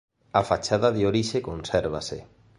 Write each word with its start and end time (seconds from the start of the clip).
A 0.39 0.41
fachada 0.49 0.89
de 0.95 1.03
orixe 1.11 1.39
consérvase. 1.49 2.19